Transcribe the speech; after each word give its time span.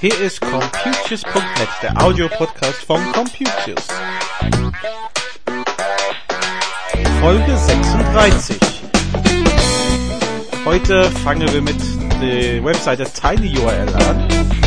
Hier 0.00 0.18
ist 0.20 0.40
Computius.net, 0.40 1.68
der 1.82 2.02
Audiopodcast 2.02 2.84
von 2.86 3.02
Computius. 3.12 3.86
Folge 7.20 7.58
36. 7.58 8.56
Heute 10.64 11.10
fangen 11.22 11.52
wir 11.52 11.60
mit 11.60 11.76
der 12.22 12.64
Webseite 12.64 13.04
TinyURL 13.04 13.94
an. 13.94 14.63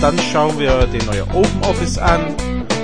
Dann 0.00 0.18
schauen 0.32 0.58
wir 0.58 0.86
den 0.86 1.04
neuen 1.06 1.30
OpenOffice 1.30 1.98
an 1.98 2.34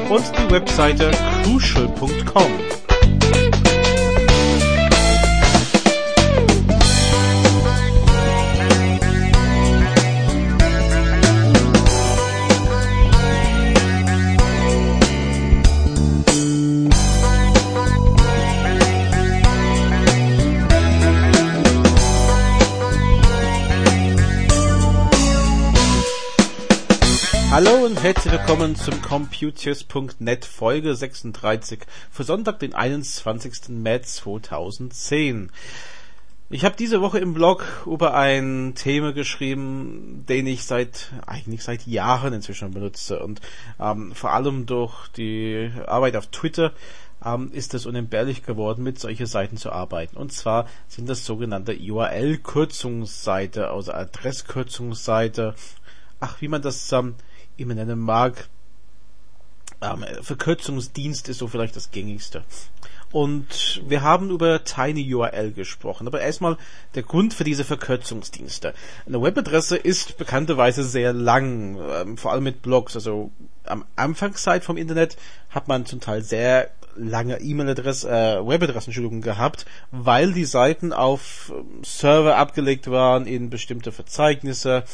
und 0.08 0.24
die 0.38 0.50
Webseite 0.52 1.10
crucial.com. 1.42 2.65
Hallo 27.56 27.86
und 27.86 28.02
herzlich 28.02 28.34
willkommen 28.34 28.76
zum 28.76 29.00
Computius.net 29.00 30.44
Folge 30.44 30.94
36 30.94 31.86
für 32.10 32.22
Sonntag, 32.22 32.58
den 32.58 32.74
21. 32.74 33.70
März 33.70 34.16
2010. 34.16 35.50
Ich 36.50 36.66
habe 36.66 36.76
diese 36.76 37.00
Woche 37.00 37.18
im 37.18 37.32
Blog 37.32 37.64
über 37.86 38.12
ein 38.12 38.74
Thema 38.74 39.14
geschrieben, 39.14 40.26
den 40.28 40.46
ich 40.46 40.66
seit 40.66 41.12
eigentlich 41.24 41.62
seit 41.62 41.86
Jahren 41.86 42.34
inzwischen 42.34 42.72
benutze 42.72 43.20
und 43.20 43.40
ähm, 43.80 44.12
vor 44.14 44.32
allem 44.34 44.66
durch 44.66 45.08
die 45.16 45.70
Arbeit 45.86 46.16
auf 46.16 46.26
Twitter 46.26 46.74
ähm, 47.24 47.50
ist 47.52 47.72
es 47.72 47.86
unentbehrlich 47.86 48.42
geworden, 48.42 48.82
mit 48.82 48.98
solchen 48.98 49.24
Seiten 49.24 49.56
zu 49.56 49.72
arbeiten. 49.72 50.18
Und 50.18 50.30
zwar 50.30 50.66
sind 50.88 51.08
das 51.08 51.24
sogenannte 51.24 51.74
URL-Kürzungsseite, 51.74 53.70
also 53.70 53.92
Adresskürzungsseite. 53.92 55.54
Ach, 56.20 56.38
wie 56.42 56.48
man 56.48 56.60
das 56.60 56.92
ähm, 56.92 57.14
immer 57.56 57.74
nennen 57.74 57.98
mag. 57.98 58.48
Ähm, 59.82 60.04
Verkürzungsdienst 60.22 61.28
ist 61.28 61.38
so 61.38 61.48
vielleicht 61.48 61.76
das 61.76 61.90
gängigste. 61.90 62.44
Und 63.12 63.82
wir 63.86 64.02
haben 64.02 64.30
über 64.30 64.64
TinyURL 64.64 65.52
gesprochen. 65.52 66.06
Aber 66.06 66.20
erstmal 66.20 66.56
der 66.94 67.02
Grund 67.02 67.34
für 67.34 67.44
diese 67.44 67.64
Verkürzungsdienste. 67.64 68.74
Eine 69.06 69.22
Webadresse 69.22 69.76
ist 69.76 70.18
bekannterweise 70.18 70.82
sehr 70.82 71.12
lang, 71.12 71.78
ähm, 71.78 72.16
vor 72.16 72.32
allem 72.32 72.44
mit 72.44 72.62
Blogs. 72.62 72.94
Also 72.94 73.30
am 73.64 73.84
Anfangszeit 73.96 74.64
vom 74.64 74.76
Internet 74.76 75.16
hat 75.50 75.68
man 75.68 75.86
zum 75.86 76.00
Teil 76.00 76.22
sehr 76.22 76.70
lange 76.96 77.40
E-Mail-Adresse, 77.40 78.08
äh, 78.08 78.46
Webadressen, 78.46 79.20
gehabt, 79.20 79.66
weil 79.90 80.32
die 80.32 80.44
Seiten 80.44 80.92
auf 80.92 81.52
ähm, 81.54 81.84
Server 81.84 82.36
abgelegt 82.36 82.90
waren 82.90 83.26
in 83.26 83.50
bestimmte 83.50 83.92
Verzeichnisse 83.92 84.84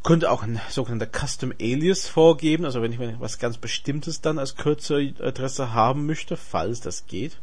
könnte 0.06 0.32
auch 0.32 0.44
ein 0.44 0.62
sogenannter 0.70 1.08
Custom 1.08 1.52
Alias 1.60 2.08
vorgeben, 2.08 2.64
also 2.64 2.82
wenn 2.84 2.94
ich 2.94 3.00
was 3.20 3.40
ganz 3.40 3.58
Bestimmtes 3.58 4.22
dann 4.22 4.38
als 4.38 4.56
Kürzeradresse 4.56 5.74
haben 5.74 6.06
möchte, 6.06 6.38
falls 6.38 6.80
das 6.80 7.08
geht. 7.08 7.40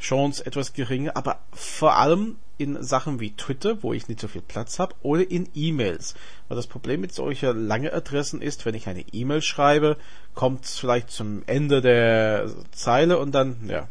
Chance 0.01 0.45
etwas 0.45 0.75
geringer, 0.75 1.17
aber 1.17 1.41
vor 1.53 1.97
allem 1.97 2.37
in 2.59 2.83
Sachen 2.83 3.21
wie 3.21 3.33
Twitter, 3.33 3.83
wo 3.83 3.93
ich 3.93 4.09
nicht 4.09 4.21
so 4.21 4.29
viel 4.29 4.43
Platz 4.43 4.79
habe, 4.79 4.95
oder 5.03 5.31
in 5.31 5.49
E-Mails. 5.55 6.15
Weil 6.49 6.57
das 6.57 6.67
Problem 6.67 7.01
mit 7.01 7.13
solcher 7.13 7.53
lange 7.53 7.93
Adressen 7.93 8.41
ist, 8.41 8.65
wenn 8.65 8.75
ich 8.75 8.89
eine 8.89 9.05
E-Mail 9.13 9.43
schreibe, 9.43 9.97
kommt 10.35 10.65
es 10.65 10.79
vielleicht 10.79 11.11
zum 11.11 11.43
Ende 11.47 11.81
der 11.81 12.51
Zeile 12.73 13.19
und 13.19 13.33
dann, 13.35 13.69
ja, 13.69 13.89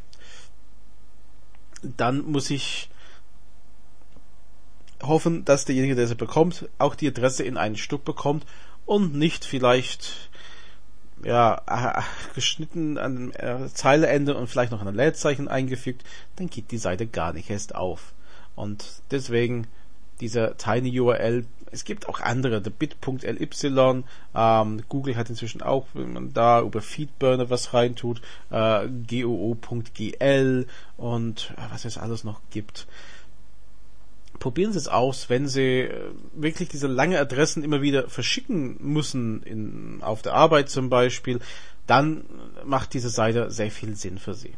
dann 1.81 2.25
muss 2.25 2.49
ich 2.49 2.89
hoffen, 5.07 5.45
dass 5.45 5.65
derjenige, 5.65 5.95
der 5.95 6.07
sie 6.07 6.15
bekommt, 6.15 6.69
auch 6.77 6.95
die 6.95 7.07
Adresse 7.07 7.43
in 7.43 7.57
ein 7.57 7.75
Stück 7.75 8.05
bekommt 8.05 8.45
und 8.85 9.15
nicht 9.15 9.45
vielleicht 9.45 10.29
ja, 11.23 11.61
geschnitten 12.35 12.97
an 12.97 13.31
äh, 13.33 13.67
Zeileende 13.73 14.35
und 14.35 14.47
vielleicht 14.47 14.71
noch 14.71 14.85
ein 14.85 14.95
Leerzeichen 14.95 15.47
eingefügt, 15.47 16.03
dann 16.35 16.49
geht 16.49 16.71
die 16.71 16.77
Seite 16.77 17.07
gar 17.07 17.33
nicht 17.33 17.49
erst 17.49 17.75
auf. 17.75 18.13
Und 18.55 19.01
deswegen 19.11 19.67
dieser 20.21 20.57
Tiny 20.57 20.97
URL, 20.99 21.45
es 21.71 21.83
gibt 21.83 22.07
auch 22.07 22.21
andere, 22.21 22.61
der 22.61 22.69
bit.ly, 22.69 24.03
ähm, 24.35 24.81
Google 24.87 25.17
hat 25.17 25.29
inzwischen 25.29 25.61
auch, 25.61 25.87
wenn 25.93 26.13
man 26.13 26.33
da 26.33 26.61
über 26.61 26.81
Feedburner 26.81 27.49
was 27.49 27.73
reintut, 27.73 28.21
äh, 28.49 28.87
goo.gl 28.87 30.67
und 30.97 31.53
äh, 31.57 31.61
was 31.71 31.83
es 31.85 31.97
alles 31.97 32.23
noch 32.23 32.39
gibt 32.51 32.87
probieren 34.39 34.71
Sie 34.71 34.79
es 34.79 34.87
aus, 34.87 35.29
wenn 35.29 35.47
Sie 35.47 35.81
äh, 35.81 36.11
wirklich 36.33 36.69
diese 36.69 36.87
lange 36.87 37.19
Adressen 37.19 37.63
immer 37.63 37.81
wieder 37.81 38.09
verschicken 38.09 38.77
müssen, 38.79 39.43
in, 39.43 39.99
auf 40.01 40.21
der 40.21 40.33
Arbeit 40.33 40.69
zum 40.69 40.89
Beispiel, 40.89 41.39
dann 41.87 42.25
macht 42.65 42.93
diese 42.93 43.09
Seite 43.09 43.51
sehr 43.51 43.71
viel 43.71 43.95
Sinn 43.95 44.17
für 44.17 44.33
Sie. 44.33 44.55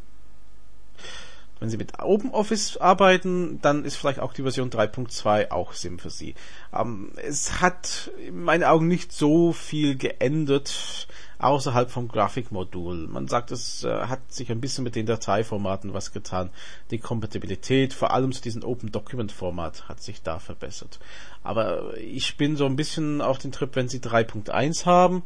wenn 1.60 1.70
Sie 1.70 1.78
mit 1.78 2.00
OpenOffice 2.00 2.78
arbeiten, 2.78 3.60
dann 3.62 3.84
ist 3.84 3.96
vielleicht 3.96 4.20
auch 4.20 4.34
die 4.34 4.44
Version 4.44 4.70
3.2 4.70 5.52
auch 5.52 5.74
Sim 5.74 6.00
für 6.00 6.10
Sie. 6.10 6.36
Ähm, 6.74 7.12
es 7.16 7.62
hat 7.62 8.12
in 8.26 8.44
meinen 8.44 8.64
Augen 8.64 8.88
nicht 8.88 9.12
so 9.12 9.54
viel 9.54 9.98
geändert 9.98 11.08
außerhalb 11.40 11.92
vom 11.92 12.08
Grafikmodul. 12.08 13.08
Man 13.08 13.28
sagt, 13.28 13.52
es 13.52 13.84
äh, 13.84 13.92
hat 14.08 14.32
sich 14.32 14.52
ein 14.52 14.62
bisschen 14.62 14.84
mit 14.84 14.96
den 14.96 15.06
Dateiformaten 15.06 15.94
was 15.94 16.12
getan. 16.12 16.50
Die 16.92 17.00
Kompatibilität, 17.00 17.94
vor 17.94 18.12
allem 18.12 18.32
zu 18.32 18.42
diesem 18.42 18.64
Open 18.64 18.92
Document 18.92 19.32
Format, 19.32 19.88
hat 19.88 20.02
sich 20.02 20.22
da 20.22 20.40
verbessert. 20.40 21.00
Aber 21.44 21.98
ich 21.98 22.38
bin 22.38 22.56
so 22.56 22.66
ein 22.66 22.76
bisschen 22.76 23.22
auf 23.22 23.38
den 23.38 23.52
Trip, 23.52 23.76
wenn 23.76 23.90
Sie 23.90 24.00
3.1 24.00 24.86
haben 24.86 25.24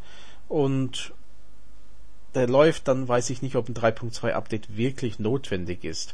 und 0.47 1.13
der 2.33 2.47
läuft, 2.47 2.87
dann 2.87 3.07
weiß 3.07 3.29
ich 3.29 3.41
nicht, 3.41 3.55
ob 3.55 3.67
ein 3.67 3.75
3.2 3.75 4.31
Update 4.31 4.77
wirklich 4.77 5.19
notwendig 5.19 5.83
ist. 5.83 6.13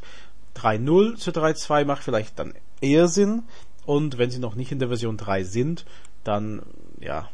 3.0 0.56 1.16
zu 1.16 1.30
3.2 1.30 1.84
macht 1.84 2.02
vielleicht 2.02 2.38
dann 2.38 2.54
eher 2.80 3.08
Sinn. 3.08 3.44
Und 3.86 4.18
wenn 4.18 4.30
sie 4.30 4.40
noch 4.40 4.54
nicht 4.54 4.72
in 4.72 4.80
der 4.80 4.88
Version 4.88 5.16
3 5.16 5.44
sind, 5.44 5.86
dann, 6.24 6.62
ja, 7.00 7.30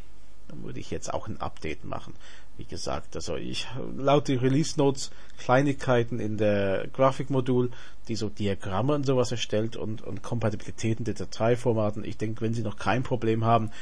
dann 0.48 0.62
würde 0.62 0.80
ich 0.80 0.90
jetzt 0.90 1.12
auch 1.12 1.26
ein 1.26 1.40
Update 1.40 1.84
machen. 1.84 2.14
Wie 2.56 2.64
gesagt, 2.64 3.16
also 3.16 3.34
ich 3.34 3.66
laut 3.96 4.28
den 4.28 4.38
Release 4.38 4.78
Notes 4.78 5.10
Kleinigkeiten 5.38 6.20
in 6.20 6.36
der 6.36 6.86
Grafikmodul, 6.92 7.72
die 8.06 8.14
so 8.14 8.28
Diagramme 8.28 8.94
und 8.94 9.04
sowas 9.04 9.32
erstellt 9.32 9.76
und, 9.76 10.02
und 10.02 10.22
Kompatibilitäten 10.22 11.04
der 11.04 11.14
Dateiformaten. 11.14 12.04
Ich 12.04 12.16
denke, 12.16 12.42
wenn 12.42 12.54
Sie 12.54 12.62
noch 12.62 12.76
kein 12.76 13.02
Problem 13.02 13.44
haben, 13.44 13.72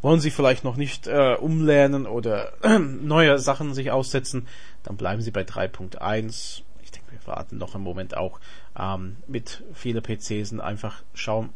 wollen 0.00 0.20
Sie 0.20 0.30
vielleicht 0.30 0.64
noch 0.64 0.76
nicht 0.76 1.08
äh, 1.08 1.34
umlernen 1.34 2.06
oder 2.06 2.52
äh, 2.62 2.78
neue 2.78 3.38
Sachen 3.38 3.74
sich 3.74 3.90
aussetzen, 3.90 4.46
dann 4.82 4.96
bleiben 4.96 5.20
Sie 5.20 5.30
bei 5.30 5.42
3.1. 5.42 6.62
Ich 6.82 6.90
denke, 6.90 7.12
wir 7.12 7.26
warten 7.26 7.58
noch 7.58 7.74
einen 7.74 7.84
Moment 7.84 8.16
auch 8.16 8.40
ähm, 8.78 9.16
mit 9.26 9.62
vielen 9.74 10.02
PCs 10.02 10.52
und 10.52 10.60
einfach 10.60 11.02
schauen, 11.12 11.50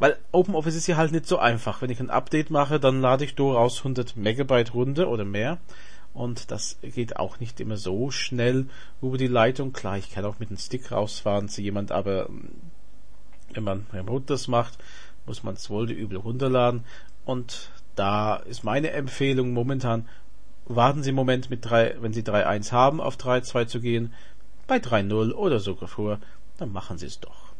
weil 0.00 0.16
OpenOffice 0.32 0.74
ist 0.74 0.88
ja 0.88 0.96
halt 0.96 1.12
nicht 1.12 1.26
so 1.26 1.38
einfach. 1.38 1.80
Wenn 1.82 1.90
ich 1.90 2.00
ein 2.00 2.10
Update 2.10 2.50
mache, 2.50 2.80
dann 2.80 3.00
lade 3.00 3.24
ich 3.24 3.36
durchaus 3.36 3.78
100 3.78 4.16
Megabyte 4.16 4.74
runter 4.74 5.08
oder 5.08 5.24
mehr 5.24 5.58
und 6.14 6.50
das 6.50 6.78
geht 6.82 7.16
auch 7.16 7.40
nicht 7.40 7.60
immer 7.60 7.76
so 7.76 8.10
schnell 8.10 8.66
über 9.00 9.18
die 9.18 9.26
Leitung. 9.26 9.72
Klar, 9.72 9.98
ich 9.98 10.10
kann 10.10 10.24
auch 10.24 10.38
mit 10.38 10.50
dem 10.50 10.56
Stick 10.56 10.90
rausfahren 10.90 11.48
zu 11.48 11.62
jemand, 11.62 11.92
aber 11.92 12.28
ähm, 12.28 12.50
wenn 13.52 13.64
man 13.64 13.86
remote 13.92 14.26
das 14.26 14.48
macht, 14.48 14.78
muss 15.26 15.42
man 15.42 15.54
es 15.54 15.70
wohl 15.70 15.86
die 15.86 15.94
übel 15.94 16.18
runterladen 16.18 16.84
und 17.24 17.70
da 17.94 18.36
ist 18.36 18.64
meine 18.64 18.90
Empfehlung 18.90 19.52
momentan, 19.52 20.08
warten 20.66 21.02
Sie 21.02 21.10
einen 21.10 21.16
Moment 21.16 21.50
mit 21.50 21.68
3, 21.68 21.96
wenn 22.00 22.12
Sie 22.12 22.22
3.1 22.22 22.72
haben, 22.72 23.00
auf 23.00 23.16
3.2 23.16 23.66
zu 23.66 23.80
gehen, 23.80 24.14
bei 24.66 24.76
3.0 24.76 25.32
oder 25.32 25.58
sogar 25.58 25.88
vor, 25.88 26.20
dann 26.58 26.72
machen 26.72 26.96
Sie 26.96 27.06
es 27.06 27.20
doch. 27.20 27.52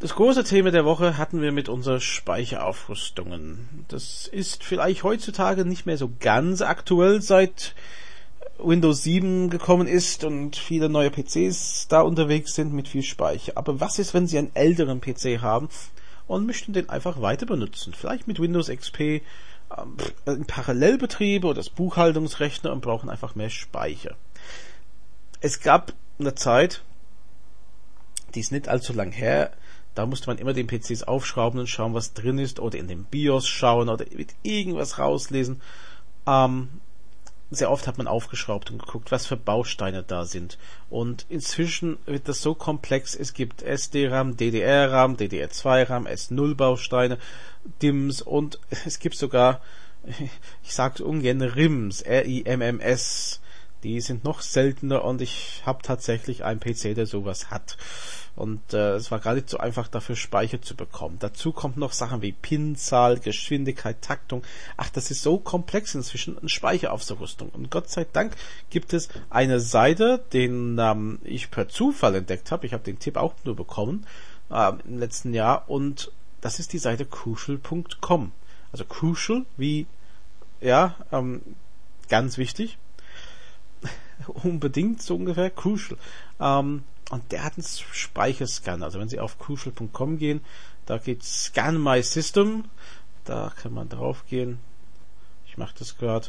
Das 0.00 0.14
große 0.14 0.44
Thema 0.44 0.70
der 0.70 0.84
Woche 0.84 1.18
hatten 1.18 1.42
wir 1.42 1.50
mit 1.50 1.68
unseren 1.68 2.00
Speicheraufrüstungen. 2.00 3.84
Das 3.88 4.28
ist 4.28 4.62
vielleicht 4.62 5.02
heutzutage 5.02 5.64
nicht 5.64 5.86
mehr 5.86 5.98
so 5.98 6.08
ganz 6.20 6.62
aktuell, 6.62 7.20
seit 7.20 7.74
Windows 8.58 9.02
7 9.02 9.50
gekommen 9.50 9.88
ist 9.88 10.22
und 10.22 10.54
viele 10.54 10.88
neue 10.88 11.10
PCs 11.10 11.88
da 11.88 12.02
unterwegs 12.02 12.54
sind 12.54 12.72
mit 12.72 12.86
viel 12.86 13.02
Speicher. 13.02 13.54
Aber 13.56 13.80
was 13.80 13.98
ist, 13.98 14.14
wenn 14.14 14.28
Sie 14.28 14.38
einen 14.38 14.54
älteren 14.54 15.00
PC 15.00 15.42
haben 15.42 15.68
und 16.28 16.46
möchten 16.46 16.72
den 16.72 16.88
einfach 16.88 17.20
weiter 17.20 17.46
benutzen? 17.46 17.92
Vielleicht 17.92 18.28
mit 18.28 18.38
Windows 18.38 18.68
XP 18.68 19.00
ähm, 19.00 19.22
in 20.26 20.44
Parallelbetriebe 20.44 21.44
oder 21.44 21.56
das 21.56 21.70
Buchhaltungsrechner 21.70 22.70
und 22.70 22.82
brauchen 22.82 23.10
einfach 23.10 23.34
mehr 23.34 23.50
Speicher. 23.50 24.14
Es 25.40 25.58
gab 25.58 25.92
eine 26.20 26.36
Zeit, 26.36 26.82
die 28.36 28.40
ist 28.40 28.52
nicht 28.52 28.68
allzu 28.68 28.92
lang 28.92 29.10
her, 29.10 29.50
da 29.98 30.06
musste 30.06 30.28
man 30.28 30.38
immer 30.38 30.52
den 30.52 30.68
PCs 30.68 31.02
aufschrauben 31.02 31.58
und 31.58 31.66
schauen, 31.66 31.92
was 31.92 32.14
drin 32.14 32.38
ist, 32.38 32.60
oder 32.60 32.78
in 32.78 32.86
den 32.86 33.02
BIOS 33.02 33.48
schauen 33.48 33.88
oder 33.88 34.04
mit 34.14 34.32
irgendwas 34.44 35.00
rauslesen. 35.00 35.60
Ähm, 36.24 36.68
sehr 37.50 37.68
oft 37.68 37.88
hat 37.88 37.98
man 37.98 38.06
aufgeschraubt 38.06 38.70
und 38.70 38.78
geguckt, 38.78 39.10
was 39.10 39.26
für 39.26 39.36
Bausteine 39.36 40.04
da 40.04 40.24
sind. 40.24 40.56
Und 40.88 41.26
inzwischen 41.28 41.98
wird 42.06 42.28
das 42.28 42.42
so 42.42 42.54
komplex. 42.54 43.16
Es 43.16 43.32
gibt 43.34 43.62
SD-RAM, 43.62 44.36
DDR-RAM, 44.36 45.16
DDR2-RAM, 45.16 46.06
S0-Bausteine, 46.06 47.18
DIMMs 47.82 48.22
und 48.22 48.60
es 48.84 49.00
gibt 49.00 49.16
sogar, 49.16 49.60
ich 50.62 50.74
sage 50.74 51.04
ungern 51.04 51.42
RIMS, 51.42 52.02
R-I-M-M-S. 52.02 53.40
Die 53.82 54.00
sind 54.00 54.22
noch 54.22 54.42
seltener 54.42 55.04
und 55.04 55.22
ich 55.22 55.62
habe 55.66 55.82
tatsächlich 55.82 56.44
einen 56.44 56.60
PC, 56.60 56.94
der 56.94 57.06
sowas 57.06 57.50
hat. 57.50 57.76
Und 58.38 58.72
äh, 58.72 58.94
es 58.94 59.10
war 59.10 59.18
gar 59.18 59.34
nicht 59.34 59.50
so 59.50 59.58
einfach, 59.58 59.88
dafür 59.88 60.14
Speicher 60.14 60.62
zu 60.62 60.76
bekommen. 60.76 61.16
Dazu 61.18 61.50
kommt 61.50 61.76
noch 61.76 61.92
Sachen 61.92 62.22
wie 62.22 62.30
Pinzahl, 62.30 63.18
Geschwindigkeit, 63.18 64.00
Taktung. 64.00 64.44
Ach, 64.76 64.88
das 64.90 65.10
ist 65.10 65.24
so 65.24 65.38
komplex 65.38 65.96
inzwischen, 65.96 66.38
eine 66.38 66.48
Speicheraufrüstung. 66.48 67.48
Und 67.48 67.68
Gott 67.72 67.90
sei 67.90 68.06
Dank 68.12 68.36
gibt 68.70 68.92
es 68.92 69.08
eine 69.28 69.58
Seite, 69.58 70.24
den 70.32 70.78
ähm, 70.78 71.18
ich 71.24 71.50
per 71.50 71.68
Zufall 71.68 72.14
entdeckt 72.14 72.52
habe. 72.52 72.64
Ich 72.64 72.72
habe 72.72 72.84
den 72.84 73.00
Tipp 73.00 73.16
auch 73.16 73.34
nur 73.42 73.56
bekommen 73.56 74.06
äh, 74.52 74.72
im 74.86 75.00
letzten 75.00 75.34
Jahr. 75.34 75.68
Und 75.68 76.12
das 76.40 76.60
ist 76.60 76.72
die 76.72 76.78
Seite 76.78 77.06
crucial.com. 77.06 78.30
Also 78.70 78.84
crucial 78.84 79.46
wie, 79.56 79.86
ja, 80.60 80.94
ähm, 81.10 81.42
ganz 82.08 82.38
wichtig. 82.38 82.78
Unbedingt 84.28 85.02
so 85.02 85.16
ungefähr, 85.16 85.50
crucial. 85.50 85.98
Ähm, 86.38 86.84
und 87.10 87.32
der 87.32 87.44
hat 87.44 87.54
einen 87.56 87.64
Speicherscan. 87.64 88.82
Also 88.82 89.00
wenn 89.00 89.08
Sie 89.08 89.20
auf 89.20 89.38
crucial.com 89.38 90.18
gehen, 90.18 90.44
da 90.86 90.98
geht 90.98 91.24
Scan 91.24 91.78
My 91.78 92.02
System. 92.02 92.64
Da 93.24 93.52
kann 93.60 93.72
man 93.72 93.88
drauf 93.88 94.24
gehen. 94.28 94.58
Ich 95.46 95.56
mache 95.56 95.74
das 95.78 95.96
gerade. 95.96 96.28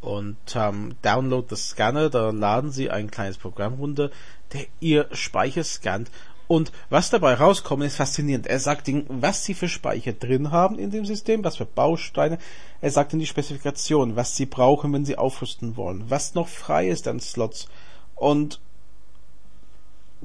Und 0.00 0.36
ähm, 0.54 0.96
download 1.02 1.46
das 1.48 1.70
Scanner, 1.70 2.10
da 2.10 2.30
laden 2.30 2.70
Sie 2.70 2.90
ein 2.90 3.10
kleines 3.10 3.38
Programm 3.38 3.74
runter, 3.74 4.10
der 4.52 4.66
Ihr 4.80 5.08
Speicher 5.12 5.64
scannt. 5.64 6.10
Und 6.46 6.72
was 6.90 7.08
dabei 7.08 7.34
rauskommt, 7.34 7.84
ist 7.84 7.96
faszinierend. 7.96 8.46
Er 8.46 8.60
sagt 8.60 8.86
Ihnen, 8.86 9.06
was 9.08 9.44
Sie 9.44 9.54
für 9.54 9.68
Speicher 9.68 10.12
drin 10.12 10.50
haben 10.50 10.78
in 10.78 10.90
dem 10.90 11.06
System, 11.06 11.42
was 11.42 11.56
für 11.56 11.64
Bausteine. 11.64 12.38
Er 12.82 12.90
sagt 12.90 13.14
Ihnen 13.14 13.20
die 13.20 13.26
Spezifikation, 13.26 14.14
was 14.14 14.36
Sie 14.36 14.44
brauchen, 14.44 14.92
wenn 14.92 15.06
Sie 15.06 15.16
aufrüsten 15.16 15.76
wollen, 15.78 16.10
was 16.10 16.34
noch 16.34 16.48
frei 16.48 16.88
ist 16.88 17.08
an 17.08 17.18
Slots 17.18 17.68
und 18.14 18.60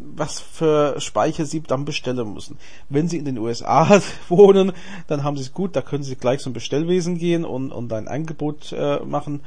was 0.02 0.40
für 0.40 1.00
Speicher 1.00 1.46
Sie 1.46 1.62
dann 1.62 1.86
bestellen 1.86 2.34
müssen. 2.34 2.58
Wenn 2.90 3.08
Sie 3.08 3.18
in 3.18 3.26
den 3.26 3.38
USA 3.38 4.02
wohnen, 4.30 4.72
dann 5.08 5.24
haben 5.24 5.38
Sie 5.38 5.44
es 5.44 5.54
gut, 5.54 5.76
da 5.76 5.82
können 5.82 6.04
Sie 6.04 6.16
gleich 6.16 6.40
zum 6.40 6.54
Bestellwesen 6.54 7.18
gehen 7.18 7.46
und, 7.46 7.72
und 7.72 7.92
ein 7.94 8.08
Angebot 8.08 8.72
äh, 8.72 9.00
machen, 9.00 9.42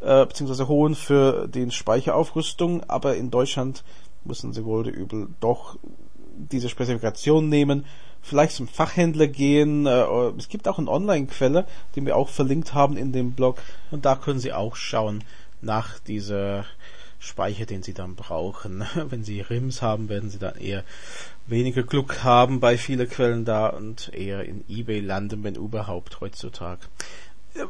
äh, 0.00 0.26
beziehungsweise 0.26 0.68
holen 0.68 0.94
für 0.94 1.48
den 1.48 1.70
Speicheraufrüstung, 1.70 2.84
aber 2.84 3.16
in 3.16 3.30
Deutschland 3.30 3.84
müssen 4.24 4.52
Sie 4.52 4.64
wohl 4.64 4.88
übel 4.88 5.28
doch 5.40 5.76
diese 6.36 6.68
Spezifikation 6.68 7.48
nehmen, 7.48 7.84
vielleicht 8.22 8.54
zum 8.54 8.68
Fachhändler 8.68 9.26
gehen. 9.26 9.86
Äh, 9.86 10.04
es 10.38 10.48
gibt 10.48 10.68
auch 10.68 10.78
eine 10.78 10.90
Online-Quelle, 10.90 11.66
die 11.94 12.04
wir 12.04 12.16
auch 12.16 12.28
verlinkt 12.28 12.74
haben 12.74 12.96
in 12.96 13.12
dem 13.12 13.32
Blog 13.32 13.60
und 13.90 14.04
da 14.04 14.14
können 14.14 14.38
Sie 14.38 14.52
auch 14.52 14.76
schauen 14.76 15.24
nach 15.60 15.98
dieser 15.98 16.64
Speicher, 17.18 17.66
den 17.66 17.82
sie 17.82 17.94
dann 17.94 18.14
brauchen. 18.14 18.84
Wenn 18.94 19.24
sie 19.24 19.40
RIMs 19.40 19.82
haben, 19.82 20.08
werden 20.08 20.30
sie 20.30 20.38
dann 20.38 20.56
eher 20.56 20.84
weniger 21.46 21.82
Glück 21.82 22.22
haben 22.22 22.60
bei 22.60 22.78
vielen 22.78 23.08
Quellen 23.08 23.44
da 23.44 23.68
und 23.68 24.12
eher 24.14 24.44
in 24.44 24.64
eBay 24.68 25.00
landen, 25.00 25.42
wenn 25.44 25.54
überhaupt 25.54 26.20
heutzutage. 26.20 26.82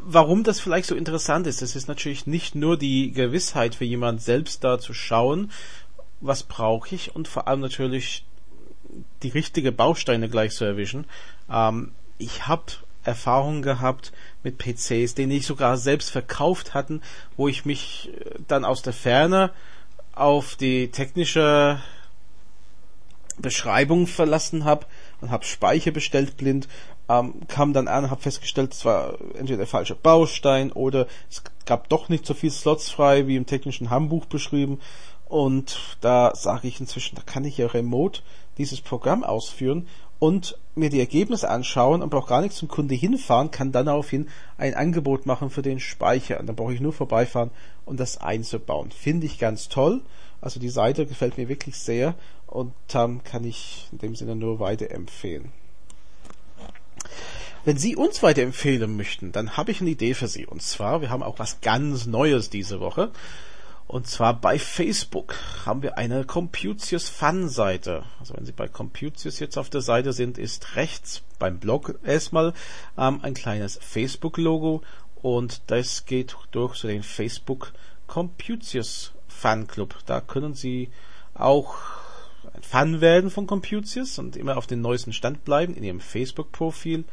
Warum 0.04 0.44
das 0.44 0.60
vielleicht 0.60 0.88
so 0.88 0.94
interessant 0.94 1.46
ist, 1.46 1.62
das 1.62 1.76
ist 1.76 1.88
natürlich 1.88 2.26
nicht 2.26 2.54
nur 2.54 2.76
die 2.76 3.12
Gewissheit 3.12 3.74
für 3.74 3.84
jemand 3.84 4.20
selbst 4.20 4.64
da 4.64 4.78
zu 4.78 4.92
schauen, 4.92 5.50
was 6.20 6.42
brauche 6.42 6.94
ich 6.94 7.14
und 7.14 7.28
vor 7.28 7.48
allem 7.48 7.60
natürlich 7.60 8.24
die 9.22 9.28
richtige 9.28 9.72
Bausteine 9.72 10.28
gleich 10.28 10.52
zu 10.52 10.64
erwischen. 10.64 11.06
Ähm, 11.50 11.92
ich 12.18 12.46
habe 12.46 12.64
Erfahrungen 13.04 13.62
gehabt 13.62 14.12
mit 14.42 14.58
PCs, 14.58 15.14
den 15.14 15.30
ich 15.30 15.46
sogar 15.46 15.76
selbst 15.76 16.10
verkauft 16.10 16.74
hatten, 16.74 17.02
wo 17.36 17.48
ich 17.48 17.64
mich 17.64 18.10
äh, 18.14 18.30
dann 18.46 18.64
aus 18.64 18.82
der 18.82 18.92
Ferne 18.92 19.52
auf 20.14 20.56
die 20.56 20.90
technische 20.90 21.80
Beschreibung 23.38 24.06
verlassen 24.06 24.64
habe 24.64 24.86
und 25.20 25.30
habe 25.30 25.44
Speicher 25.44 25.92
bestellt 25.92 26.36
blind, 26.36 26.68
ähm, 27.08 27.34
kam 27.48 27.72
dann 27.72 27.88
an, 27.88 28.10
habe 28.10 28.20
festgestellt, 28.20 28.72
es 28.72 28.84
war 28.84 29.18
entweder 29.34 29.58
der 29.58 29.66
falsche 29.66 29.94
Baustein 29.94 30.72
oder 30.72 31.06
es 31.30 31.42
gab 31.64 31.88
doch 31.88 32.08
nicht 32.08 32.26
so 32.26 32.34
viel 32.34 32.50
Slots 32.50 32.90
frei 32.90 33.26
wie 33.26 33.36
im 33.36 33.46
technischen 33.46 33.90
Handbuch 33.90 34.26
beschrieben. 34.26 34.80
Und 35.26 35.78
da 36.00 36.34
sage 36.34 36.68
ich 36.68 36.80
inzwischen, 36.80 37.16
da 37.16 37.22
kann 37.22 37.44
ich 37.44 37.58
ja 37.58 37.66
remote 37.66 38.22
dieses 38.56 38.80
Programm 38.80 39.24
ausführen 39.24 39.86
und 40.18 40.58
mir 40.74 40.90
die 40.90 41.00
Ergebnisse 41.00 41.48
anschauen 41.48 42.02
und 42.02 42.10
brauche 42.10 42.28
gar 42.28 42.40
nicht 42.40 42.54
zum 42.54 42.68
Kunde 42.68 42.94
hinfahren, 42.94 43.50
kann 43.50 43.72
dann 43.72 43.86
daraufhin 43.86 44.28
ein 44.56 44.74
Angebot 44.74 45.26
machen 45.26 45.50
für 45.50 45.62
den 45.62 45.80
Speicher. 45.80 46.40
Und 46.40 46.46
dann 46.46 46.56
brauche 46.56 46.74
ich 46.74 46.80
nur 46.80 46.92
vorbeifahren 46.92 47.50
und 47.84 48.00
das 48.00 48.18
einzubauen. 48.18 48.90
Finde 48.90 49.26
ich 49.26 49.38
ganz 49.38 49.68
toll. 49.68 50.02
Also 50.40 50.60
die 50.60 50.68
Seite 50.68 51.06
gefällt 51.06 51.36
mir 51.36 51.48
wirklich 51.48 51.76
sehr 51.76 52.14
und 52.46 52.72
ähm, 52.94 53.22
kann 53.24 53.44
ich 53.44 53.88
in 53.92 53.98
dem 53.98 54.16
Sinne 54.16 54.36
nur 54.36 54.60
weiterempfehlen. 54.60 55.52
Wenn 57.64 57.76
Sie 57.76 57.96
uns 57.96 58.22
weiterempfehlen 58.22 58.96
möchten, 58.96 59.32
dann 59.32 59.56
habe 59.56 59.72
ich 59.72 59.80
eine 59.80 59.90
Idee 59.90 60.14
für 60.14 60.28
Sie. 60.28 60.46
Und 60.46 60.62
zwar, 60.62 61.00
wir 61.00 61.10
haben 61.10 61.22
auch 61.22 61.38
was 61.38 61.60
ganz 61.60 62.06
Neues 62.06 62.50
diese 62.50 62.80
Woche. 62.80 63.10
Und 63.88 64.06
zwar 64.06 64.38
bei 64.38 64.58
Facebook 64.58 65.34
haben 65.64 65.82
wir 65.82 65.96
eine 65.96 66.24
Computius 66.26 67.08
Fun 67.08 67.48
Seite. 67.48 68.04
Also 68.20 68.36
wenn 68.36 68.44
Sie 68.44 68.52
bei 68.52 68.68
Computius 68.68 69.40
jetzt 69.40 69.56
auf 69.56 69.70
der 69.70 69.80
Seite 69.80 70.12
sind, 70.12 70.36
ist 70.36 70.76
rechts 70.76 71.22
beim 71.38 71.58
Blog 71.58 71.98
erstmal 72.04 72.52
ähm, 72.98 73.20
ein 73.22 73.32
kleines 73.32 73.78
Facebook 73.80 74.36
Logo 74.36 74.82
und 75.22 75.62
das 75.68 76.04
geht 76.04 76.36
durch 76.50 76.76
zu 76.76 76.86
den 76.86 77.02
Facebook 77.02 77.72
Computius 78.06 79.14
Fun 79.26 79.66
Club. 79.66 79.96
Da 80.04 80.20
können 80.20 80.52
Sie 80.52 80.90
auch 81.32 81.76
ein 82.52 82.62
Fan 82.62 83.00
werden 83.00 83.30
von 83.30 83.46
Computius 83.46 84.18
und 84.18 84.36
immer 84.36 84.58
auf 84.58 84.66
den 84.66 84.82
neuesten 84.82 85.14
Stand 85.14 85.46
bleiben 85.46 85.74
in 85.74 85.82
Ihrem 85.82 86.00
Facebook 86.00 86.52
Profil. 86.52 87.04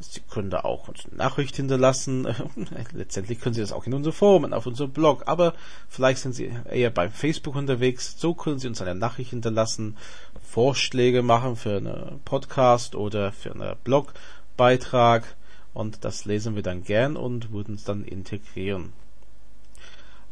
Sie 0.00 0.20
können 0.30 0.50
da 0.50 0.60
auch 0.60 0.88
uns 0.88 1.04
eine 1.06 1.16
Nachricht 1.16 1.56
hinterlassen. 1.56 2.26
Letztendlich 2.92 3.40
können 3.40 3.54
Sie 3.54 3.60
das 3.60 3.72
auch 3.72 3.86
in 3.86 3.94
unsere 3.94 4.14
Foren, 4.14 4.54
auf 4.54 4.66
unserem 4.66 4.92
Blog. 4.92 5.24
Aber 5.26 5.54
vielleicht 5.88 6.22
sind 6.22 6.32
Sie 6.32 6.50
eher 6.70 6.90
bei 6.90 7.10
Facebook 7.10 7.54
unterwegs. 7.54 8.14
So 8.18 8.34
können 8.34 8.58
Sie 8.58 8.68
uns 8.68 8.80
eine 8.80 8.94
Nachricht 8.94 9.30
hinterlassen, 9.30 9.96
Vorschläge 10.42 11.22
machen 11.22 11.56
für 11.56 11.76
einen 11.76 12.20
Podcast 12.24 12.94
oder 12.94 13.32
für 13.32 13.52
einen 13.52 13.76
Blogbeitrag. 13.84 15.36
Und 15.74 16.04
das 16.04 16.24
lesen 16.24 16.56
wir 16.56 16.62
dann 16.62 16.82
gern 16.82 17.16
und 17.16 17.52
würden 17.52 17.74
es 17.74 17.84
dann 17.84 18.04
integrieren. 18.04 18.92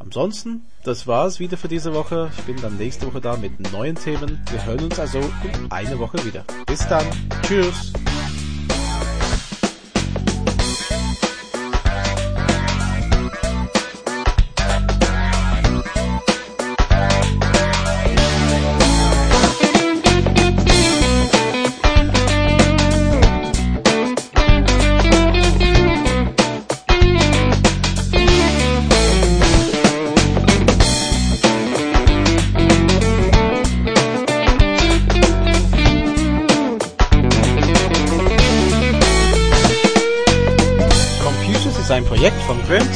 Ansonsten, 0.00 0.62
das 0.84 1.06
war's 1.06 1.40
wieder 1.40 1.56
für 1.56 1.68
diese 1.68 1.92
Woche. 1.92 2.30
Ich 2.38 2.44
bin 2.44 2.56
dann 2.60 2.76
nächste 2.76 3.06
Woche 3.06 3.20
da 3.20 3.36
mit 3.36 3.72
neuen 3.72 3.96
Themen. 3.96 4.40
Wir 4.50 4.64
hören 4.64 4.84
uns 4.84 4.98
also 4.98 5.18
in 5.18 5.70
einer 5.70 5.98
Woche 5.98 6.24
wieder. 6.24 6.44
Bis 6.66 6.86
dann. 6.88 7.06
Tschüss. 7.42 7.92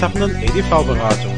Tappenden 0.03 0.35
EDV-Beratung. 0.43 1.37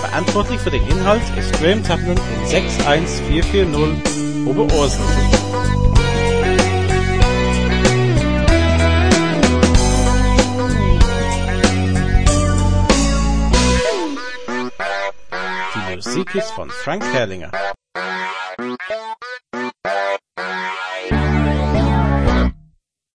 Verantwortlich 0.00 0.58
für 0.58 0.70
den 0.70 0.84
Inhalt 0.88 1.22
ist 1.38 1.52
Graham 1.60 1.84
Tappenden 1.84 2.16
in 2.16 2.46
61440 2.48 4.46
Oberursen. 4.46 5.04
Die 15.74 15.94
Musik 15.94 16.34
ist 16.34 16.50
von 16.52 16.70
Frank 16.70 17.04
Herrlinger. 17.12 17.52